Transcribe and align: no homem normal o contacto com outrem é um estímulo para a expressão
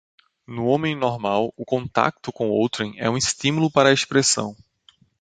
no 0.47 0.65
homem 0.67 0.95
normal 0.95 1.53
o 1.55 1.63
contacto 1.63 2.31
com 2.33 2.49
outrem 2.49 2.95
é 2.99 3.07
um 3.07 3.15
estímulo 3.15 3.69
para 3.69 3.89
a 3.89 3.93
expressão 3.93 4.55